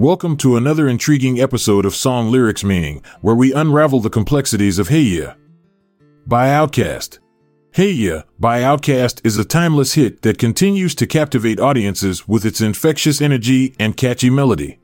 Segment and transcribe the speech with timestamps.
[0.00, 4.88] Welcome to another intriguing episode of Song Lyrics Meaning, where we unravel the complexities of
[4.88, 5.32] Hey Ya
[6.26, 7.18] by Outkast.
[7.72, 12.60] Hey Ya by Outkast is a timeless hit that continues to captivate audiences with its
[12.60, 14.78] infectious energy and catchy melody.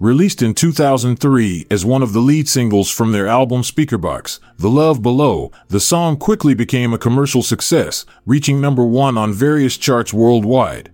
[0.00, 5.02] Released in 2003 as one of the lead singles from their album Speakerboxxx, The Love
[5.02, 10.90] Below, the song quickly became a commercial success, reaching number one on various charts worldwide.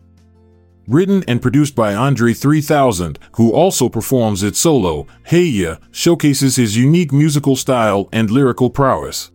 [0.88, 6.76] Written and produced by Andre 3000, who also performs it solo, Hey Ya showcases his
[6.76, 9.30] unique musical style and lyrical prowess.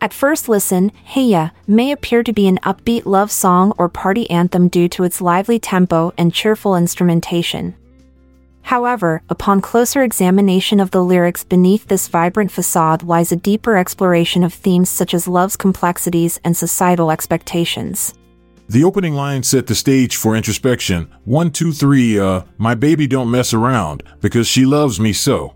[0.00, 4.28] At first listen, Hey Ya may appear to be an upbeat love song or party
[4.28, 7.76] anthem due to its lively tempo and cheerful instrumentation.
[8.62, 14.42] However, upon closer examination of the lyrics beneath this vibrant facade lies a deeper exploration
[14.42, 18.14] of themes such as love's complexities and societal expectations.
[18.68, 21.10] The opening line set the stage for introspection.
[21.24, 25.54] One, two, three, uh, my baby don't mess around because she loves me so.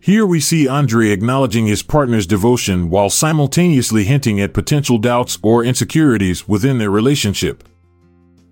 [0.00, 5.64] Here we see Andre acknowledging his partner's devotion while simultaneously hinting at potential doubts or
[5.64, 7.62] insecurities within their relationship.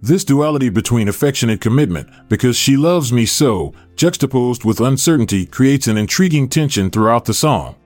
[0.03, 5.87] This duality between affection and commitment, because she loves me so, juxtaposed with uncertainty, creates
[5.87, 7.77] an intriguing tension throughout the song.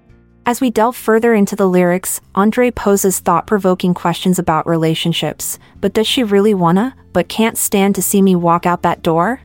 [0.49, 5.59] As we delve further into the lyrics, Andre poses thought provoking questions about relationships.
[5.81, 9.41] But does she really wanna, but can't stand to see me walk out that door?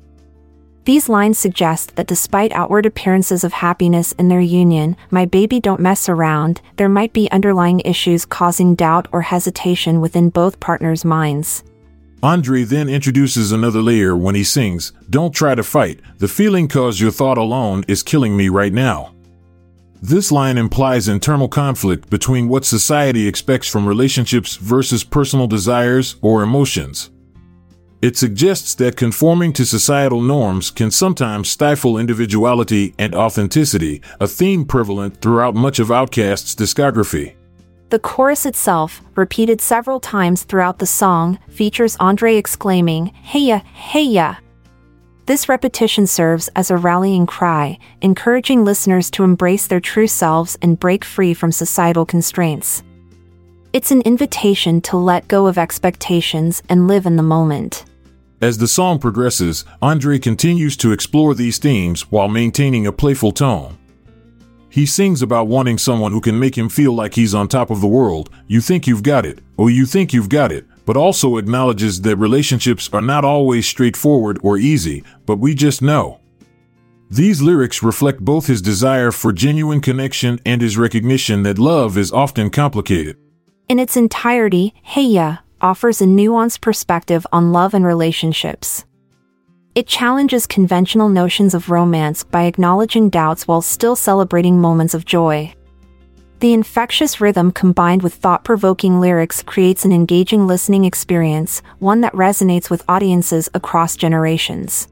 [0.85, 5.81] These lines suggest that despite outward appearances of happiness in their union, my baby don't
[5.81, 11.63] mess around, there might be underlying issues causing doubt or hesitation within both partners' minds.
[12.21, 17.01] Andre then introduces another layer when he sings, Don't try to fight, the feeling cause
[17.01, 19.15] your thought alone is killing me right now.
[20.03, 26.41] This line implies internal conflict between what society expects from relationships versus personal desires or
[26.41, 27.11] emotions.
[28.01, 34.65] It suggests that conforming to societal norms can sometimes stifle individuality and authenticity, a theme
[34.65, 37.35] prevalent throughout much of Outkast's discography.
[37.91, 44.05] The chorus itself, repeated several times throughout the song, features Andre exclaiming, Hey ya, hey
[44.05, 44.37] ya,
[45.31, 50.77] this repetition serves as a rallying cry, encouraging listeners to embrace their true selves and
[50.77, 52.83] break free from societal constraints.
[53.71, 57.85] It's an invitation to let go of expectations and live in the moment.
[58.41, 63.77] As the song progresses, Andre continues to explore these themes while maintaining a playful tone.
[64.67, 67.79] He sings about wanting someone who can make him feel like he's on top of
[67.79, 68.29] the world.
[68.47, 72.17] You think you've got it, or you think you've got it, but also acknowledges that
[72.17, 76.19] relationships are not always straightforward or easy, but we just know.
[77.09, 82.11] These lyrics reflect both his desire for genuine connection and his recognition that love is
[82.11, 83.15] often complicated.
[83.69, 88.83] In its entirety, Hey Ya offers a nuanced perspective on love and relationships.
[89.75, 95.53] It challenges conventional notions of romance by acknowledging doubts while still celebrating moments of joy.
[96.41, 102.13] The infectious rhythm combined with thought provoking lyrics creates an engaging listening experience, one that
[102.13, 104.87] resonates with audiences across generations.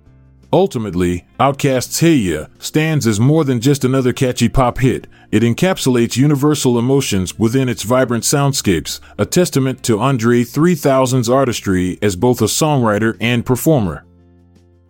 [0.54, 5.08] Ultimately, Outkast's Hey Ya stands as more than just another catchy pop hit.
[5.32, 12.16] It encapsulates universal emotions within its vibrant soundscapes, a testament to Andre 3000's artistry as
[12.16, 14.06] both a songwriter and performer.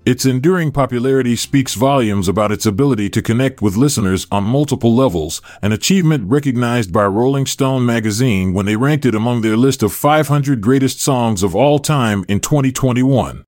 [0.10, 5.40] Its enduring popularity speaks volumes about its ability to connect with listeners on multiple levels,
[5.62, 9.94] an achievement recognized by Rolling Stone magazine when they ranked it among their list of
[9.94, 13.46] 500 greatest songs of all time in 2021.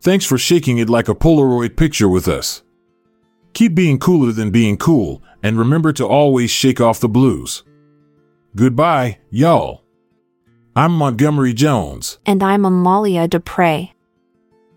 [0.00, 2.62] Thanks for shaking it like a Polaroid picture with us.
[3.54, 7.64] Keep being cooler than being cool, and remember to always shake off the blues.
[8.54, 9.82] Goodbye, y'all.
[10.76, 12.20] I'm Montgomery Jones.
[12.24, 13.92] And I'm Amalia Dupre.